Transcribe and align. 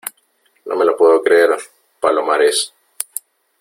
no 0.65 0.75
me 0.75 0.83
lo 0.83 0.97
puedo 0.97 1.21
creer, 1.21 1.55
Palomares. 1.99 2.73